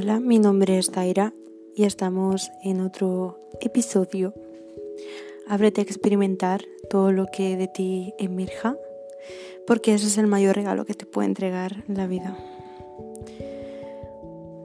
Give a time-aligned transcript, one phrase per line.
[0.00, 1.34] Hola, mi nombre es Taira
[1.74, 4.32] y estamos en otro episodio.
[5.48, 8.76] Ábrete a experimentar todo lo que de ti emerja,
[9.66, 12.38] porque ese es el mayor regalo que te puede entregar la vida.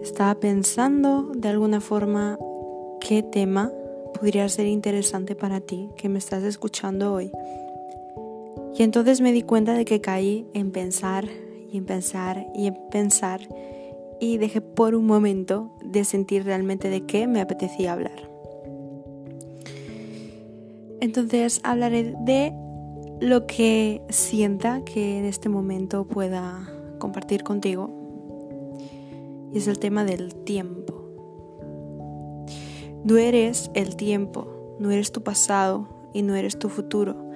[0.00, 2.38] Estaba pensando de alguna forma
[2.98, 3.70] qué tema
[4.18, 7.30] podría ser interesante para ti que me estás escuchando hoy.
[8.78, 11.26] Y entonces me di cuenta de que caí en pensar
[11.70, 13.40] y en pensar y en pensar
[14.20, 18.28] y dejé por un momento de sentir realmente de qué me apetecía hablar.
[21.00, 22.52] Entonces hablaré de
[23.20, 26.68] lo que sienta que en este momento pueda
[26.98, 27.90] compartir contigo.
[29.52, 30.94] Y es el tema del tiempo.
[33.04, 37.30] No eres el tiempo, no eres tu pasado y no eres tu futuro.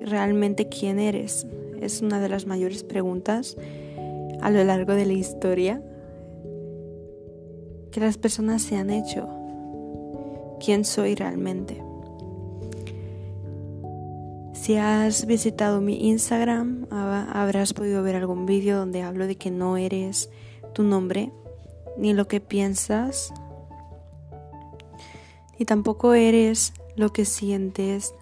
[0.00, 1.46] Realmente quién eres
[1.80, 3.56] es una de las mayores preguntas
[4.40, 5.82] a lo largo de la historia
[7.90, 9.28] que las personas se han hecho.
[10.64, 11.82] ¿Quién soy realmente?
[14.52, 19.76] Si has visitado mi Instagram, habrás podido ver algún vídeo donde hablo de que no
[19.76, 20.30] eres
[20.74, 21.32] tu nombre,
[21.96, 23.32] ni lo que piensas,
[25.58, 28.14] ni tampoco eres lo que sientes,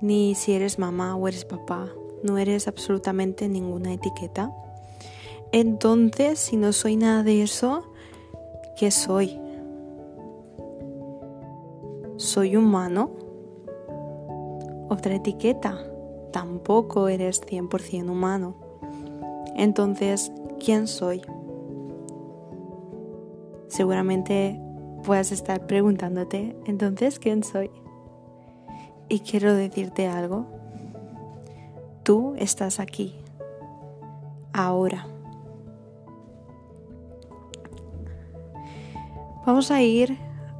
[0.00, 1.88] ni si eres mamá o eres papá.
[2.22, 4.50] No eres absolutamente ninguna etiqueta.
[5.52, 7.92] Entonces, si no soy nada de eso,
[8.76, 9.40] ¿Qué soy?
[12.16, 13.10] ¿Soy humano?
[14.90, 15.78] Otra etiqueta.
[16.30, 18.54] Tampoco eres 100% humano.
[19.56, 20.30] Entonces,
[20.62, 21.22] ¿quién soy?
[23.68, 24.60] Seguramente
[25.04, 27.70] puedas estar preguntándote, entonces, ¿quién soy?
[29.08, 30.44] Y quiero decirte algo.
[32.02, 33.14] Tú estás aquí.
[34.52, 35.15] Ahora.
[39.46, 40.18] Vamos a ir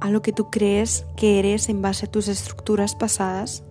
[0.00, 3.64] a lo que tú crees que eres en base a tus estructuras pasadas.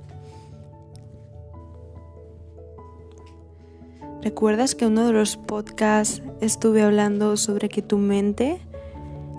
[4.22, 8.60] ¿Recuerdas que en uno de los podcasts estuve hablando sobre que tu mente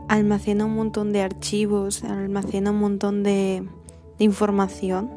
[0.09, 3.62] almacena un montón de archivos, almacena un montón de,
[4.19, 5.11] de información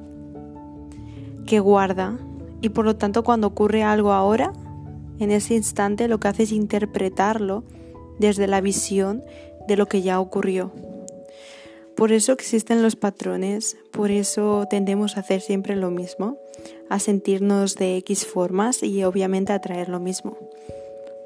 [1.47, 2.17] que guarda
[2.59, 4.51] y por lo tanto cuando ocurre algo ahora,
[5.19, 7.63] en ese instante lo que hace es interpretarlo
[8.19, 9.23] desde la visión
[9.67, 10.71] de lo que ya ocurrió.
[11.95, 16.39] Por eso existen los patrones, por eso tendemos a hacer siempre lo mismo,
[16.89, 20.37] a sentirnos de X formas y obviamente a atraer lo mismo.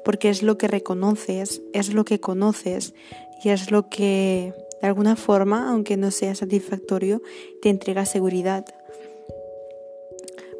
[0.04, 2.94] Porque es lo que reconoces, es lo que conoces
[3.42, 7.22] y es lo que de alguna forma, aunque no sea satisfactorio,
[7.62, 8.66] te entrega seguridad.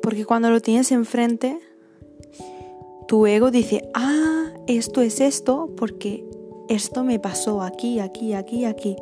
[0.03, 1.59] Porque cuando lo tienes enfrente,
[3.07, 6.25] tu ego dice, ah, esto es esto porque
[6.69, 8.97] esto me pasó aquí, aquí, aquí, aquí.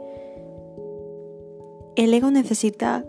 [1.96, 3.04] El ego necesita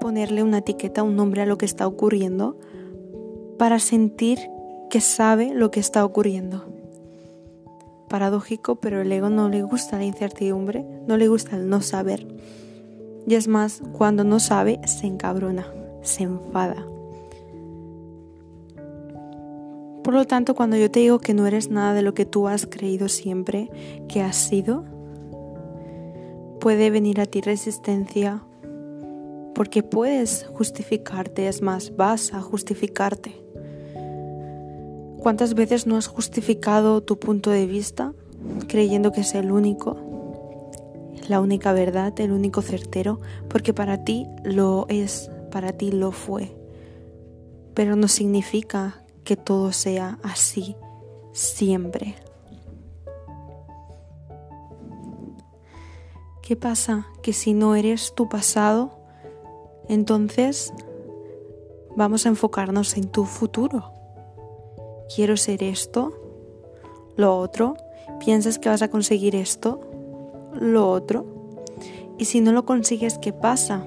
[0.00, 2.56] ponerle una etiqueta, un nombre a lo que está ocurriendo
[3.58, 4.38] para sentir
[4.90, 6.64] que sabe lo que está ocurriendo.
[8.08, 12.26] Paradójico, pero el ego no le gusta la incertidumbre, no le gusta el no saber.
[13.26, 15.66] Y es más, cuando no sabe, se encabrona,
[16.02, 16.86] se enfada.
[20.04, 22.46] Por lo tanto, cuando yo te digo que no eres nada de lo que tú
[22.46, 23.70] has creído siempre
[24.06, 24.84] que has sido,
[26.60, 28.42] puede venir a ti resistencia
[29.54, 33.40] porque puedes justificarte, es más, vas a justificarte.
[35.18, 38.12] ¿Cuántas veces no has justificado tu punto de vista
[38.68, 39.96] creyendo que es el único,
[41.28, 43.20] la única verdad, el único certero?
[43.48, 46.54] Porque para ti lo es, para ti lo fue.
[47.72, 50.76] Pero no significa que todo sea así
[51.32, 52.14] siempre.
[56.42, 57.06] ¿Qué pasa?
[57.22, 58.90] Que si no eres tu pasado,
[59.88, 60.74] entonces
[61.96, 63.92] vamos a enfocarnos en tu futuro.
[65.14, 66.12] Quiero ser esto,
[67.16, 67.76] lo otro.
[68.20, 69.80] ¿Piensas que vas a conseguir esto,
[70.52, 71.24] lo otro?
[72.18, 73.84] Y si no lo consigues, ¿qué pasa?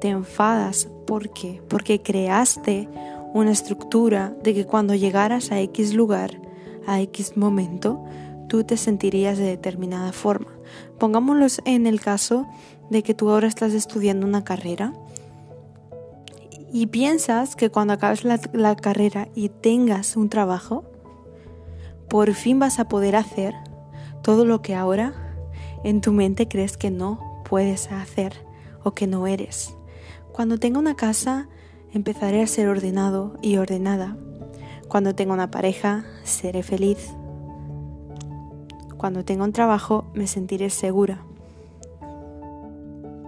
[0.00, 0.88] Te enfadas.
[1.06, 1.62] ¿Por qué?
[1.68, 2.88] Porque creaste
[3.36, 6.40] una estructura de que cuando llegaras a X lugar,
[6.86, 8.02] a X momento,
[8.48, 10.48] tú te sentirías de determinada forma.
[10.98, 12.46] Pongámoslo en el caso
[12.88, 14.94] de que tú ahora estás estudiando una carrera
[16.72, 20.84] y piensas que cuando acabes la carrera y tengas un trabajo,
[22.08, 23.54] por fin vas a poder hacer
[24.22, 25.12] todo lo que ahora
[25.84, 28.32] en tu mente crees que no puedes hacer
[28.82, 29.74] o que no eres.
[30.32, 31.48] Cuando tenga una casa,
[31.96, 34.16] empezaré a ser ordenado y ordenada.
[34.88, 37.12] Cuando tenga una pareja, seré feliz.
[38.96, 41.22] cuando tenga un trabajo me sentiré segura.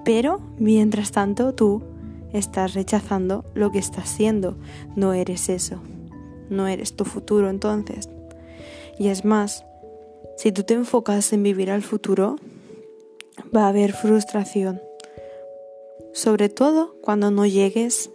[0.04, 1.82] Pero mientras tanto tú
[2.32, 4.56] estás rechazando lo que estás siendo.
[4.96, 5.76] No eres eso.
[6.48, 8.08] No eres tu futuro entonces.
[8.98, 9.66] Y es más,
[10.38, 12.36] si tú te enfocas en vivir al futuro,
[13.54, 14.80] va a haber frustración.
[16.14, 18.10] Sobre todo cuando no llegues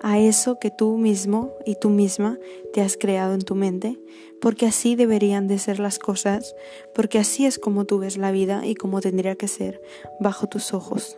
[0.00, 2.38] a eso que tú mismo y tú misma
[2.72, 3.98] te has creado en tu mente,
[4.40, 6.54] porque así deberían de ser las cosas,
[6.94, 9.80] porque así es como tú ves la vida y como tendría que ser
[10.18, 11.16] bajo tus ojos.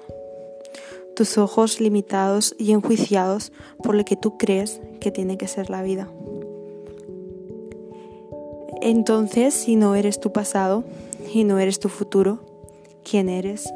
[1.14, 3.52] Tus ojos limitados y enjuiciados
[3.82, 6.10] por lo que tú crees que tiene que ser la vida.
[8.80, 10.82] Entonces, si no eres tu pasado
[11.32, 12.40] y no eres tu futuro,
[13.08, 13.72] ¿quién eres?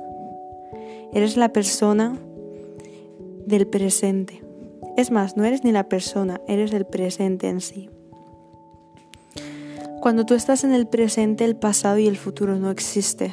[1.13, 2.19] Eres la persona
[3.47, 4.46] del presente.
[4.97, 7.91] Es más, no eres ni la persona, eres el presente en sí.
[10.01, 13.33] Cuando tú estás en el presente, el pasado y el futuro no existe.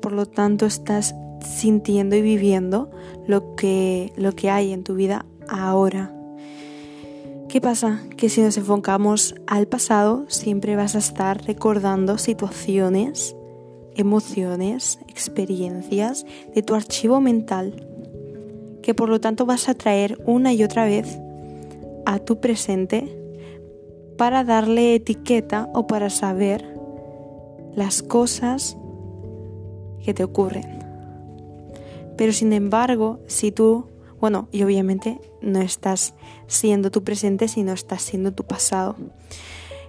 [0.00, 2.90] Por lo tanto, estás sintiendo y viviendo
[3.26, 6.12] lo que, lo que hay en tu vida ahora.
[7.48, 8.02] ¿Qué pasa?
[8.16, 13.36] Que si nos enfocamos al pasado, siempre vas a estar recordando situaciones,
[13.94, 17.93] emociones, experiencias de tu archivo mental
[18.84, 21.18] que por lo tanto vas a traer una y otra vez
[22.04, 23.18] a tu presente
[24.18, 26.78] para darle etiqueta o para saber
[27.74, 28.76] las cosas
[30.04, 30.84] que te ocurren.
[32.18, 33.86] Pero sin embargo, si tú,
[34.20, 36.12] bueno, y obviamente no estás
[36.46, 38.96] siendo tu presente, sino estás siendo tu pasado.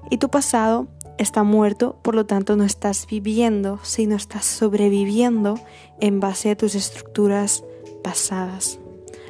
[0.09, 0.87] Y tu pasado
[1.17, 5.59] está muerto, por lo tanto no estás viviendo, sino estás sobreviviendo
[5.99, 7.65] en base a tus estructuras
[8.01, 8.79] pasadas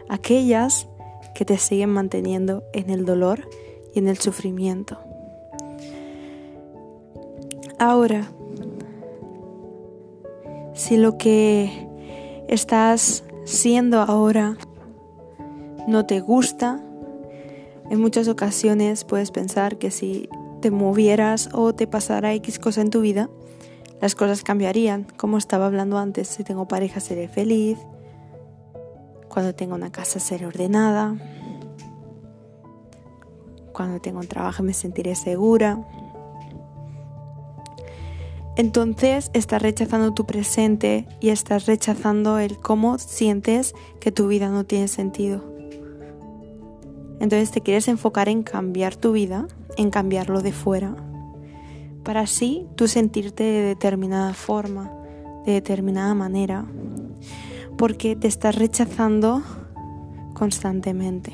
[0.10, 0.88] aquellas
[1.34, 3.48] que te siguen manteniendo en el dolor
[3.94, 4.98] y en el sufrimiento.
[7.78, 8.32] Ahora,
[10.74, 11.88] si lo que
[12.48, 14.58] estás siendo ahora
[15.88, 16.82] no te gusta,
[17.90, 20.30] en muchas ocasiones puedes pensar que si
[20.62, 23.30] te movieras o te pasara X cosa en tu vida,
[24.02, 25.06] las cosas cambiarían.
[25.18, 27.78] Como estaba hablando antes, si tengo pareja seré feliz,
[29.36, 31.14] cuando tengo una casa seré ordenada.
[33.74, 35.78] Cuando tengo un trabajo me sentiré segura.
[38.56, 44.64] Entonces estás rechazando tu presente y estás rechazando el cómo sientes que tu vida no
[44.64, 45.44] tiene sentido.
[47.20, 50.96] Entonces te quieres enfocar en cambiar tu vida, en cambiarlo de fuera,
[52.06, 54.94] para así tú sentirte de determinada forma,
[55.46, 56.66] de determinada manera
[57.78, 59.42] porque te estás rechazando
[60.34, 61.34] constantemente.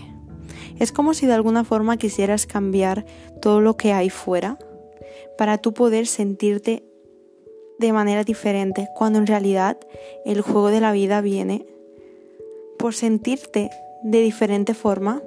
[0.80, 3.06] Es como si de alguna forma quisieras cambiar
[3.42, 4.58] todo lo que hay fuera
[5.38, 6.84] para tú poder sentirte
[7.80, 9.78] de manera diferente, cuando en realidad
[10.26, 11.66] el juego de la vida viene
[12.78, 13.70] por sentirte
[14.04, 15.22] de diferente forma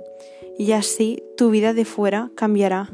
[0.58, 2.90] y así tu vida de fuera cambiará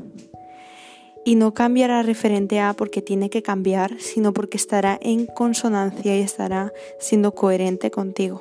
[1.31, 6.23] y no cambiará referente a porque tiene que cambiar, sino porque estará en consonancia y
[6.23, 8.41] estará siendo coherente contigo,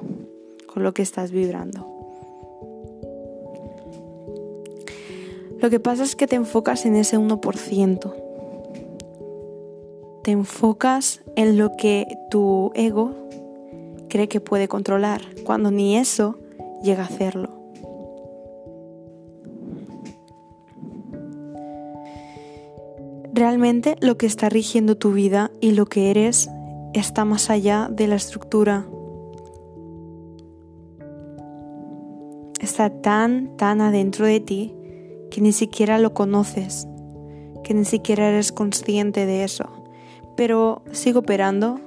[0.66, 1.86] con lo que estás vibrando.
[5.60, 8.14] Lo que pasa es que te enfocas en ese 1%.
[10.24, 13.14] Te enfocas en lo que tu ego
[14.10, 16.40] cree que puede controlar, cuando ni eso
[16.82, 17.59] llega a hacerlo.
[23.34, 26.50] Realmente lo que está rigiendo tu vida y lo que eres
[26.94, 28.88] está más allá de la estructura.
[32.60, 34.74] Está tan, tan adentro de ti
[35.30, 36.88] que ni siquiera lo conoces,
[37.64, 39.66] que ni siquiera eres consciente de eso.
[40.36, 41.80] Pero sigue operando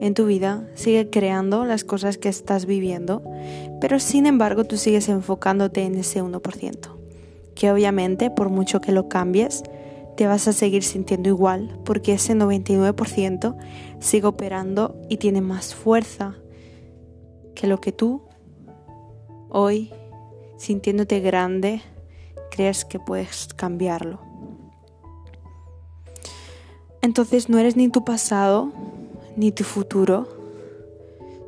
[0.00, 3.22] en tu vida, sigue creando las cosas que estás viviendo,
[3.80, 6.78] pero sin embargo tú sigues enfocándote en ese 1%,
[7.54, 9.62] que obviamente por mucho que lo cambies,
[10.16, 13.56] te vas a seguir sintiendo igual porque ese 99%
[14.00, 16.36] sigue operando y tiene más fuerza
[17.54, 18.22] que lo que tú
[19.50, 19.92] hoy,
[20.56, 21.82] sintiéndote grande,
[22.50, 24.20] crees que puedes cambiarlo.
[27.02, 28.72] Entonces no eres ni tu pasado
[29.36, 30.26] ni tu futuro,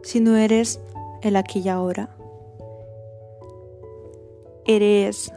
[0.03, 0.79] sino eres
[1.23, 2.15] el aquí y ahora.
[4.67, 5.33] Eres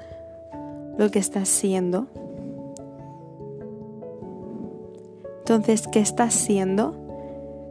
[0.98, 2.08] lo que estás siendo
[5.42, 6.96] Entonces, ¿qué estás haciendo?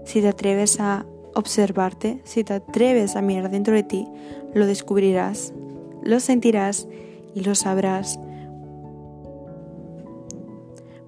[0.04, 4.08] Si te atreves a observarte, si te atreves a mirar dentro de ti,
[4.54, 5.54] lo descubrirás,
[6.02, 6.88] lo sentirás
[7.32, 8.18] y lo sabrás.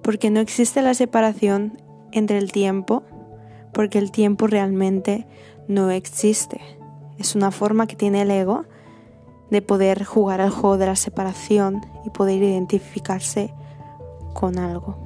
[0.01, 1.81] Porque no existe la separación
[2.13, 3.03] entre el tiempo,
[3.73, 5.27] porque el tiempo realmente
[5.67, 6.61] no existe.
[7.17, 8.63] Es una forma que tiene el ego
[9.49, 13.53] de poder jugar al juego de la separación y poder identificarse
[14.33, 14.97] con algo.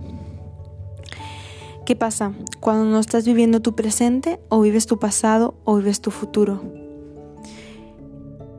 [1.87, 2.33] ¿Qué pasa?
[2.59, 6.61] Cuando no estás viviendo tu presente o vives tu pasado o vives tu futuro.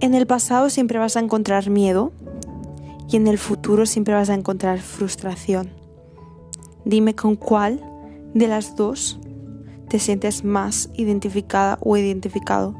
[0.01, 2.11] En el pasado siempre vas a encontrar miedo
[3.07, 5.69] y en el futuro siempre vas a encontrar frustración.
[6.87, 7.85] Dime con cuál
[8.33, 9.21] de las dos
[9.91, 12.75] te sientes más identificada o identificado.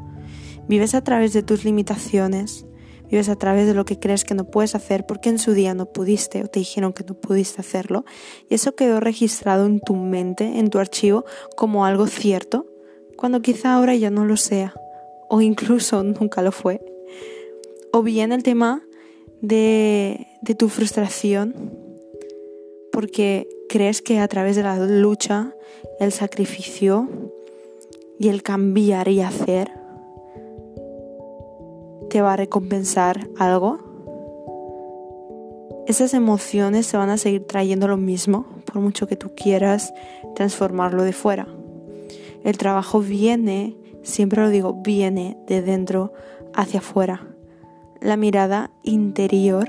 [0.67, 2.65] Vives a través de tus limitaciones,
[3.11, 5.87] a través de lo que crees que no puedes hacer porque en su día no
[5.87, 8.05] pudiste o te dijeron que no pudiste hacerlo
[8.49, 11.25] y eso quedó registrado en tu mente, en tu archivo,
[11.55, 12.67] como algo cierto,
[13.17, 14.73] cuando quizá ahora ya no lo sea
[15.27, 16.81] o incluso nunca lo fue.
[17.91, 18.83] O bien el tema
[19.41, 21.55] de, de tu frustración
[22.91, 25.55] porque crees que a través de la lucha,
[25.99, 27.09] el sacrificio
[28.19, 29.78] y el cambiar y hacer
[32.09, 33.79] te va a recompensar algo.
[35.87, 39.93] Esas emociones se van a seguir trayendo lo mismo por mucho que tú quieras
[40.35, 41.47] transformarlo de fuera.
[42.43, 46.13] El trabajo viene, siempre lo digo, viene de dentro
[46.53, 47.27] hacia afuera.
[48.01, 49.67] La mirada interior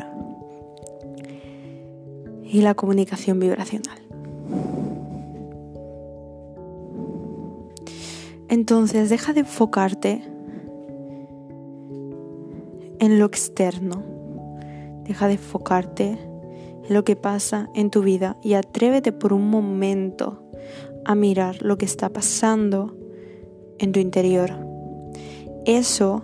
[2.44, 3.98] y la comunicación vibracional.
[8.48, 10.22] Entonces deja de enfocarte
[13.00, 14.04] en lo externo,
[15.04, 16.18] deja de enfocarte
[16.84, 20.44] en lo que pasa en tu vida y atrévete por un momento
[21.04, 22.94] a mirar lo que está pasando
[23.78, 24.52] en tu interior.
[25.64, 26.22] Eso,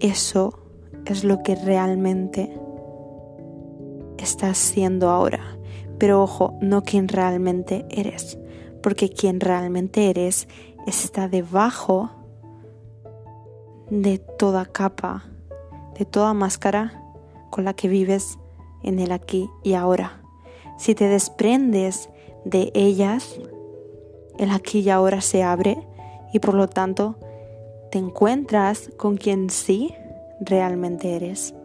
[0.00, 0.58] eso
[1.06, 2.52] es lo que realmente
[4.18, 5.58] estás siendo ahora.
[5.98, 8.38] Pero ojo, no quien realmente eres,
[8.82, 10.46] porque quien realmente eres
[10.86, 12.10] está debajo
[13.90, 15.24] de toda capa,
[15.98, 17.02] de toda máscara
[17.50, 18.38] con la que vives
[18.82, 20.20] en el aquí y ahora.
[20.78, 22.10] Si te desprendes
[22.44, 23.38] de ellas,
[24.38, 25.78] el aquí y ahora se abre
[26.32, 27.16] y por lo tanto
[27.90, 29.94] te encuentras con quien sí
[30.40, 31.55] realmente eres.